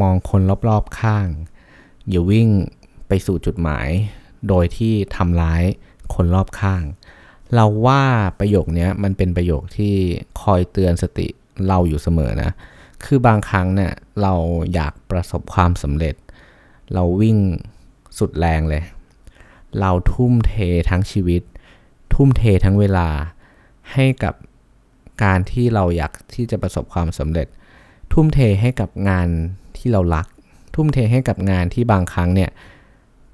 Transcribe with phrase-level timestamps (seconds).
[0.00, 1.26] มองคนรอบๆข้าง
[2.08, 2.48] อย่าวิ่ง
[3.08, 3.88] ไปสู่จุดหมาย
[4.48, 5.62] โดยที่ทำร้าย
[6.14, 6.82] คนรอบข้าง
[7.54, 8.02] เราว่า
[8.38, 9.94] ประโยคนี้มันเป็นประโยคที่
[10.42, 11.26] คอยเตือนสติ
[11.68, 12.50] เราอยู่เสมอนะ
[13.04, 14.34] คือบางครั้งเนี่ยเรา
[14.74, 16.14] อยากประสบความสำเร็จ
[16.94, 17.38] เราวิ่ง
[18.18, 18.82] สุดแรงเลย
[19.80, 20.54] เราทุ่มเท
[20.90, 21.42] ทั้งชีวิต
[22.14, 23.08] ทุ่มเททั้งเวลา
[23.92, 24.34] ให้กับ
[25.22, 27.48] การที่เราอยากที่จะประสบความสำเร็จ
[28.18, 29.28] ทุ่มเทให้กับงาน
[29.76, 30.26] ที่เรารัก
[30.74, 32.50] ทุ่มเทให้กับงานที่บางครั้งเนี่ย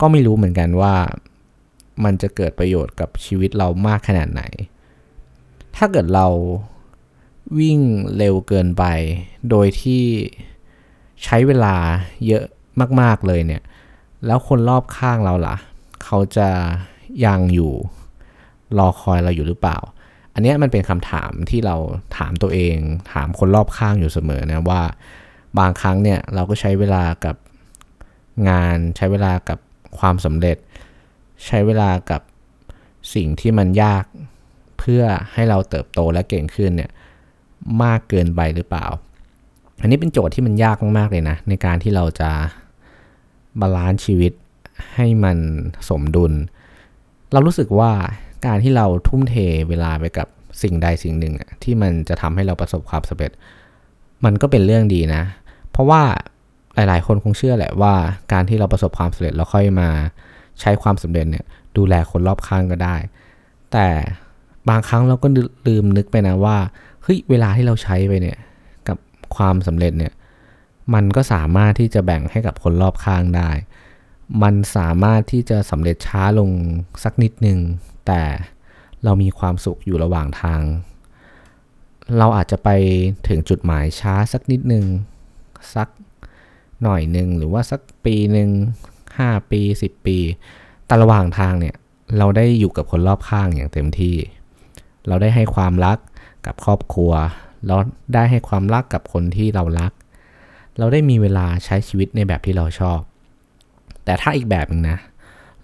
[0.00, 0.94] ก็ไม่รู้เหมือนกันว่า
[2.04, 4.42] มันจะเกิดประโยชน์กับชีวิตเรามากขนาดไหน
[5.76, 6.26] ถ้าเกิดเรา
[7.58, 7.78] วิ่ง
[8.16, 8.84] เร็วเกินไป
[9.50, 10.02] โดยที่
[11.24, 11.76] ใช้เวลา
[12.26, 12.44] เยอะ
[13.00, 13.62] มาก ๆ เลยเนี่ย
[14.26, 15.56] แล้วคนรอบข้างเราล่ะ
[16.04, 16.48] เขาจะ
[17.24, 17.72] ยังอยู่
[18.78, 19.78] รอคอยเราอยู่หรือเปล่า
[20.34, 21.76] อันนี้มันเป็นคำถามที่เรา
[22.16, 22.76] ถามตัวเอง
[23.12, 24.82] ถามคนรอบข้างอยู่เสมอนะว่า
[25.58, 27.36] บางครั้งเนี่ยเราก็ใช้เวลากับ
[28.48, 29.58] งาน ใช้เวลากับ
[29.98, 30.56] ความสำเร็จ
[31.46, 32.20] ใช้เวลากับ
[33.14, 34.04] สิ่งที่มันยาก
[34.78, 36.90] เพื่อให้เราเติบโตและเก่งขึ้นเนี่ย
[37.82, 38.86] มากเกินไปหรือเปล่า
[39.80, 42.30] อันนี้เป็นโจทย์ที่มันยากมากๆเลยนะ ในการที่เราจะ
[43.60, 44.32] balance ชีวิต
[44.94, 45.38] ให้มัน
[45.88, 46.32] สมดุล
[47.32, 47.92] เรารู้สึกว่า
[48.46, 49.34] การที่เราทุ่มเท
[49.68, 50.28] เวลาไปกับ
[50.62, 53.32] สิ่งใดสิ่งหนึ่งที่มันจะทำให้เราประสบความสำเร็จ
[54.24, 55.22] มันก็เป็นเรื่องดีนะ
[55.70, 56.02] เพราะว่า
[56.74, 57.94] หลายๆ คนคงเชื่อแหละว่า
[58.32, 59.88] การที่เราประสบความสำเร็จแล้วค่อยมา
[60.60, 61.44] ใช้ความสำเร็จเนี่ย
[61.76, 62.96] ดูแลคนรอบข้างก็ได้
[63.72, 63.86] แต่
[64.68, 65.28] บางครั้งเราก็
[65.66, 66.56] ลืมนึกไปนะว่า
[67.02, 68.38] เฮ้ยเวลาที่เราใช้ไปเนี่ย
[68.88, 68.96] กับ
[69.36, 70.12] ความสำเร็จเนี่ย
[70.94, 73.50] มันก็สามารถที่จะแบ่งให้กับคนรอบข้างได้
[74.42, 76.50] มันสามารถที่จะสำเร็จช้าลง
[77.04, 77.58] สักนิดนึง
[78.10, 78.26] แต่
[79.04, 80.62] เรามีความสุขอยู่ระหว่างทาง
[82.18, 82.68] เราอาจจะไป
[83.28, 84.84] ถึงจุดหมายช้าสักนิดนึง
[85.74, 85.88] สัก
[86.82, 88.50] หน่อยหนึ่งหรือว่าสักปีหนึ่ง
[89.18, 90.18] ห้าปีสิบปี
[90.86, 91.76] แต่ระหว่างทางเนี่ย
[92.18, 94.16] เราได้อยู่กับคนรอบข้างอย่างเต็มที่
[95.08, 95.98] เราได้ให้ความรัก
[96.46, 97.12] กับครอบครัว
[97.66, 97.76] เรา
[98.14, 99.92] ได้ให้ความรักกับคนที่เรารัก
[100.78, 103.00] เราได้มีเวลาใช้ชีวิตในแบบที่เราชอบ
[104.04, 104.98] แต่ถ้าอีกแบบหนึ่งนะ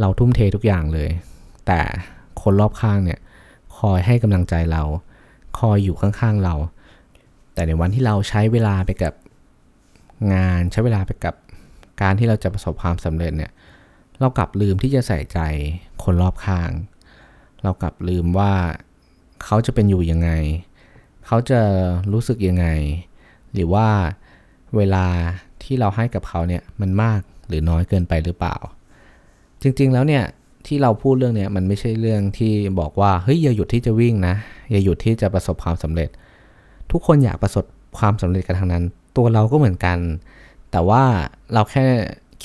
[0.00, 1.10] เราทุ่มเททุกอย่างเลย
[1.66, 1.80] แต่
[2.44, 3.18] คนรอบข้างเนี่ย
[3.78, 4.82] คอยให้กำลังใจเรา
[5.58, 6.54] คอยอยู่ข้างๆเรา
[7.54, 9.14] แต่ในวันที่เราใช้เวลาไปกับ
[10.32, 11.34] งานใช้เวลาไปกับ
[12.02, 13.52] การที่เราจะประสบความสำเร็จเนี่ย
[14.20, 15.38] เรากลับลืมที่จะใส่ใจ
[16.04, 16.70] คนรอบข้าง
[17.62, 18.52] เรากลับลืมว่า
[19.44, 20.30] เขาจะเป็นอยู่ยังไง
[21.26, 21.60] เขาจะ
[22.12, 22.66] รู้สึกยังไง
[23.52, 23.88] หรือว่า
[24.76, 25.06] เวลา
[25.62, 28.56] ที่เราให้กับเขาเนี่ยมันมากหรือน้อยเกินไปหรือเปล่า
[29.62, 30.24] จริงๆแล้วเนี่ย
[30.66, 34.34] ที่เราพูดเรื่องเนี้ยมันไม่ใช่เรื่องที่บอกว่าเฮ้ยอย่าหยุดที่จะวิ่งนะ
[34.70, 36.08] อย่าหยุดที่จะประสบความสำเร็จ
[36.90, 37.64] ทุกคนอยากประสบ
[37.98, 38.84] ความสำเร็จกันทางนั้น
[39.16, 39.98] ตัวเราก็เหมือนกัน
[40.70, 41.02] แต่ว่า
[41.52, 41.86] เราแค่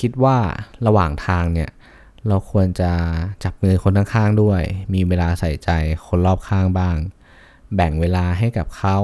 [0.00, 0.36] คิดว่า
[0.86, 1.70] ระหว่างทางเนี่ย
[2.28, 2.90] เราควรจะ
[3.44, 4.62] จับมือคนข้างๆด้วย
[4.94, 5.70] มีเวลาใส่ใจ
[6.06, 6.96] คนรอบข้างบ้าง
[7.74, 8.98] แบ่งเวลาให้กับเขา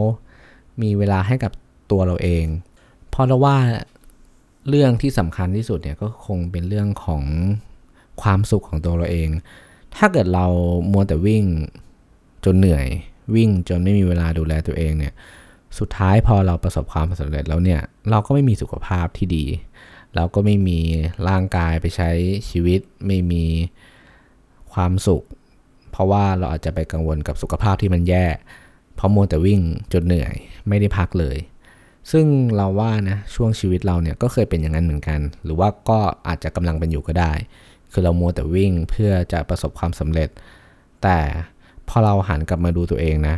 [0.83, 1.53] มีเวลาให้กับ
[1.91, 2.47] ตัวเราเอง
[3.09, 3.57] เพราะเราว่า
[4.69, 7.23] เรื่องที่สำคัญที่สุดเนี่ยก็คงเป็นเรื่องของ
[8.23, 9.31] ความสุขของตัวเราเอง
[9.97, 10.47] ถ้าเกิดเรา
[10.93, 11.45] มัวแต่วิ่ง
[12.45, 12.87] จนเหนื่อย
[13.35, 15.13] วิ่งจนไม่มีเวลาดูแลตัวเองเนี่ย
[15.79, 19.45] สุดท้ายพอเราประสบความสำเร็จแล้วเนี่ย เราก็ไม่มีสุขภาพที่ดี
[20.15, 20.81] เราก็ไม่มี
[21.29, 22.11] ร่างกายไปใช้
[22.51, 23.45] ชีวิต ไม่มี
[24.73, 25.23] ความสุข
[25.91, 28.27] เพราะว่าเราอาจจะไปกังวลกับสุขภาพที่มันแย่
[28.97, 29.61] เพราะมัวแต่วิ่ง
[29.93, 30.35] จนเหนื่อย
[30.69, 31.37] ไม่ได้พักเลย
[32.13, 32.27] ซึ่ง
[32.57, 35.99] เราว่านะช่วงชีวิตเราเนี่ยก็เคยเป็นอย่างนั้นเหมือนกัน หรือว่าก็
[36.29, 37.33] อาจจะกำลังเป็นอยู่ก็ได้
[37.99, 40.29] คือเรามัวแต่วิ่งเพื่อจะประสบความสำเร็จ
[41.03, 41.19] แต่
[41.89, 43.37] พอเราหันกลับมาดูตัวเองนะ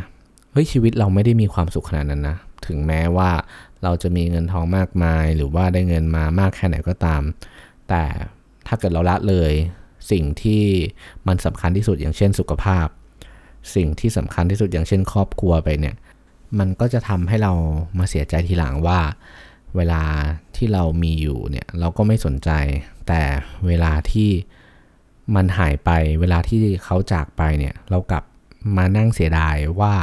[0.51, 3.29] เฮ้ยชีวิตเราไม่ได้มีความสุขขนาดนั้นนะ ถึงแม้ว่า
[3.83, 7.21] เราจะมีเงินทองมากมาย หรือว่าได้เงินมามากแค่ไหนก็ตาม
[7.89, 8.03] แต่
[8.67, 9.51] ถ้าเกิดเราละเลย
[10.11, 10.63] สิ่งที่
[11.27, 12.87] มันสำคัญที่สุดอย่างเช่นสุขภาพ
[13.75, 15.95] สิ่งที่สำคัญที่สุดอย่างเช่น ครอบครัวไปเนี่ย
[16.59, 17.51] มันก็จะทำให้เรา
[17.99, 18.99] มาเสียใจทีหลังว่า
[19.77, 20.03] เวลา
[20.55, 22.49] ที่เรามีอยู่เนี่ยเราก็ไม่สนใจ
[23.07, 23.21] แต่
[23.67, 24.29] เวลาที่
[25.35, 25.89] มันหายไป
[26.21, 28.23] เวลาที่เขาจากไปเนี่ยเรากลับ
[28.77, 29.93] มานั่งเสียดายว่า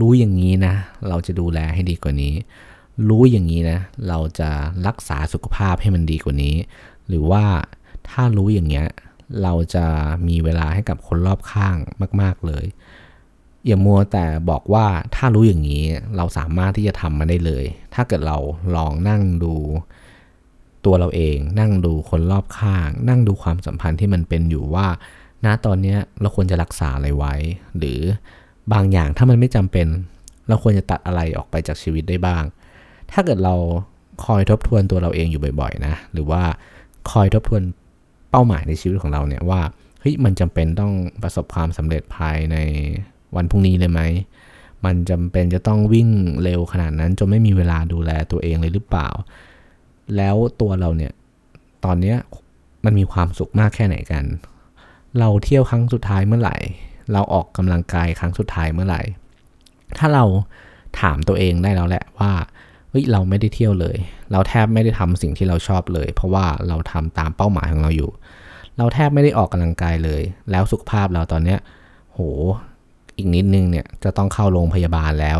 [0.00, 0.74] รู้อย่างนี้นะ
[1.08, 2.34] เราจะดูแลให้ดีกว่านี้
[3.08, 4.50] รู้อย่างนี้นะ เราจะ
[4.86, 6.56] รักษาสุขภาพให้มันดีกว่านี้
[7.08, 7.44] หรือว่า
[8.08, 8.86] ถ้ารู้อย่างเงี้ย
[9.42, 9.86] เราจะ
[10.28, 11.76] มีเวลาให้กับคนรอบข้าง
[12.20, 12.64] มาก ๆเลย
[13.66, 15.84] อย่ามัวแต่บอกว่าถ้ารู้อย่างนี้
[16.16, 17.64] เราสามารถที่จะทำมันได้เลย
[17.94, 18.38] ถ้าเกิดเรา
[18.76, 19.54] ลองนั่งดู
[20.84, 24.86] ตัวเราเอง นั่งดูคนรอบข้าง นั่งดูความสัมพันธ์ที่มันเป็นอยู่ว่า
[25.44, 27.34] ณตอนนี้เราควรจะรักษาอะไรไว้
[27.78, 28.00] หรือ
[28.72, 29.86] บางอย่างถ้ามันไม่จำเป็น
[30.48, 32.42] เราควรจะตัดอะไรออกไปจากชีวิตได้บ้าง
[33.12, 33.54] ถ้าเกิดเรา
[34.24, 36.42] คอยทบทวนตัวเราเองอยู่บ่อยๆนะ หรือว่า
[37.10, 37.62] คอยทบทวน
[38.30, 39.60] เป้าหมายในชีวิตของเราเนี่ยว่า
[40.00, 40.92] เฮ้ยมันจำเป็นต้อง
[41.22, 42.56] ประสบความสำเร็จภายใน
[43.36, 44.00] วันพรุ่งนี้เลยไหม
[44.84, 46.08] มันจำเป็นจะต้องวิ่ง
[46.42, 49.08] เร็วขนาดนั้นจนไม่มีเวลาดูแลตัวเองเลยหรือเปล่า
[50.16, 51.12] แล้วตัวเราเนี่ย
[51.84, 52.16] ตอนเนี้ย
[52.84, 54.24] มันมีความสุขมากแค่ไหนกัน
[55.18, 56.56] เราเที่ยวครั้งสุดท้ายเมื่อไหร่
[57.12, 59.02] เราออกกำลังกายครั้งสุดท้ายเมื่อไหร่
[59.98, 60.24] ถ้าเรา
[61.00, 62.32] ถามตัวเองได้แล้วแหละว่า
[62.90, 63.96] เฮ้ยเราไม่ได้เที่ยวเลย
[64.32, 68.10] เราแทบไม่ได้ทำสิ่งที่เราชอบเลย เพราะว่าเราทำตามเป้าหมายของเราอยู่
[68.78, 71.58] เราแทบไม่ได้ออกกำลังกายเลย แล้วสุขภาพเราตอนเนี้ย
[72.12, 72.18] โห
[73.16, 75.38] อีกนิดนึงเนี่ยจะต้องเข้าโรงพยาบาลแล้ว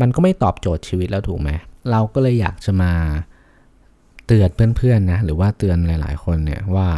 [0.00, 1.50] มันก็ไม่ตอบโจทย์ชีวิตแล้วถูกไหม
[1.90, 2.92] เราก็เลยอยากจะมา
[4.26, 6.88] เตือนเพื่อนๆนะหรือว่าเตือนหลาย ๆ คนเนี่ยว่า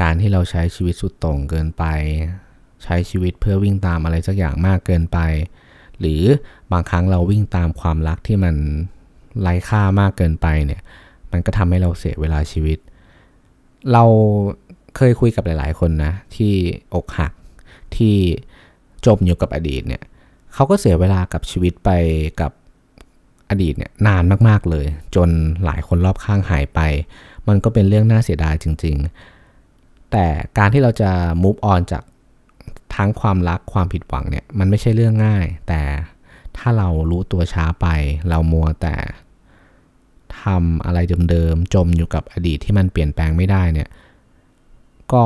[0.00, 1.84] การที่เราใช้ชีวิตสุดโต่งเกินไป
[2.84, 5.18] ใช้ชีวิตเพื่อวิ่งตามอะไรสักอย่างมากเกินไป
[6.00, 6.22] หรือ
[6.72, 8.54] บางครั้งเราวิ่งตามความรักที่มัน
[9.40, 10.80] ไร้ค่ามากเกินไปเนี่ย
[11.32, 12.78] มันก็ทำให้เราเสียเวลาชีวิต
[13.92, 14.04] เรา
[14.96, 16.52] เคยคุยกับหลาย ๆ คนนะ ที่
[16.94, 17.32] อกหัก
[17.96, 18.16] ที่
[19.06, 20.02] จมอยู่กับอดีตเนี่ย
[20.54, 21.90] เขาก็เสียเวลากับชีวิตไป
[22.40, 22.52] กับ
[23.50, 25.28] อดีตเนี่ยนานมากๆเลย จน
[25.64, 26.80] หลายคนรอบข้างหายไป
[27.48, 28.96] มันก็เป็นเรื่องน่าเสียดายจริง
[29.52, 30.26] ๆ แต่
[30.58, 31.10] การที่เราจะ
[31.42, 32.02] move on จาก
[32.94, 35.82] ทั้งความรักความผิดหวังเนี่ยมันไม่ใช่เรื่องง่าย แต่
[36.56, 37.86] ถ้าเรารู้ตัวช้าไป
[38.28, 38.96] เรามัวแต่
[40.42, 40.98] ทำอะไร
[41.30, 43.88] เดิมๆจมอยู่กับอดีตที่มันเปลี่ยนแปลงไม่ได้เนี่ย
[45.12, 45.24] ก็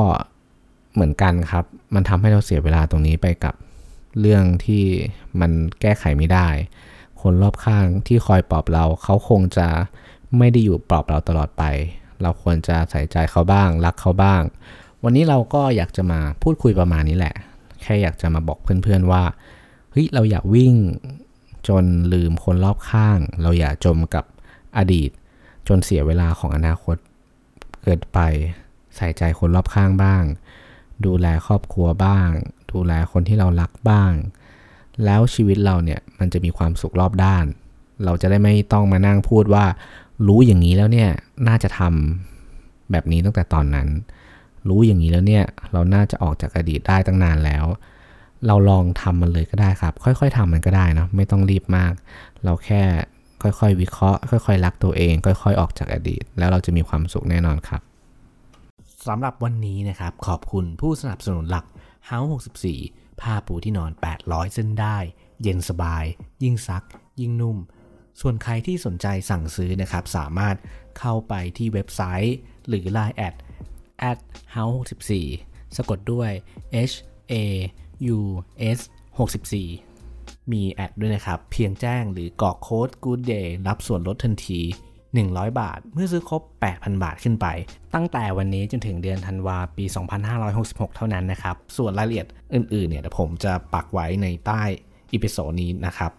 [0.95, 1.65] เหมือนกันครับ
[1.95, 3.55] มันทำให้เราเสียเวลาตรงนี้ไปกับ
[4.21, 4.85] เรื่องที่
[5.41, 5.51] มัน
[5.81, 6.49] แก้ไขไม่ได้
[7.21, 9.69] คนรอบข้างที่คอยปลอบเรา เขาคงจะ
[10.39, 11.65] ไม่ได้อยู่ปลอบเราตลอดไป
[12.23, 14.43] เราควรจะใส่ใจเขาบ้าง รักเขาบ้าง
[15.05, 17.35] วันนี้เราก็อยากจะมาพูดคุยประมาณนี้แหละ
[17.83, 19.23] แค่อยากจะมาบอกเพื่อนๆว่า
[19.91, 20.75] เฮ้ยเราอย่าวิ่ง
[21.69, 24.25] จนลืมคนรอบข้าง เราอย่าจมกับ
[24.79, 25.11] อดีต
[25.69, 26.97] จนเสียเวลาของอนาคต
[27.83, 28.19] เกิดไป
[28.97, 30.23] ใส่ใจคนรอบข้างบ้าง
[31.05, 32.31] ดูแลครอบครัวบ้าง
[32.73, 34.13] ดูแลคนที่เรารักบ้าง
[35.05, 37.45] แล้วชีวิตเราเนี่ยมันจะมีความสุขรอบด้าน
[38.05, 39.65] เราจะได้ไม่ต้องมานั่งพูดว่า
[40.27, 41.11] รู้อย่างนี้แล้วเนี่ย
[41.49, 43.89] น่าจะทำแบบนี้ตั้งแต่ตอนนั้น
[44.69, 47.65] รู้อย่างนี้แล้วเนี่ยเราน่าจะออกจากอดีตได้ตั้งนานแล้ว
[48.47, 51.93] เราลองทำมันเลยก็ได้ครับ ค่อย ๆทำมันก็ได้นะไม่ต้องรีบมาก
[52.45, 52.83] เราแค่
[53.43, 57.81] ค่อยๆ วิเคราะห์ ค่อย ๆ รักตัวเอง ค่อย ๆ ออกจากอดีต แล้วเราจะมีความสุขแน่นอนครับ
[59.07, 61.65] สำหรับวันนี้นะครับ ขอบคุณผู้สนับสนุนหลัก
[62.11, 62.29] House
[62.75, 63.91] 64 ผ้าปูที่นอน
[64.23, 64.97] 800 เส้นได้
[65.43, 66.05] เย็นสบาย
[66.43, 66.85] ยิ่งซัก
[67.21, 67.59] ยิ่งนุ่ม
[68.21, 70.57] ส่วนใครที่สนใจสั่งซื้อนะครับ สามารถ
[70.99, 72.37] เข้าไปที่เว็บไซต์
[72.69, 73.35] หรือ Line add
[74.11, 74.19] at
[74.55, 74.77] haus
[75.29, 76.31] 64 สะกดด้วย
[76.91, 76.95] h
[77.33, 77.35] a
[78.17, 78.19] u
[78.77, 78.79] s
[79.81, 84.61] 64 มี add ด้วยนะครับ เพียงแจ้งหรือกรอกโค้ด good day รับส่วนลดทันที
[85.17, 87.47] 100 บาท เมื่อซื้อครบ 8,000 บาทขึ้นไป
[87.95, 89.85] ตั้งแต่วันนี้จนถึงเดือนธันวาปี
[90.41, 94.63] 2566 เท่านั้นนะครับ ส่วนรายละเอียดอื่นๆเนี่ยเดี๋ยวผมจะปักไว้ในใต้
[95.13, 96.13] episode นี้นะครับ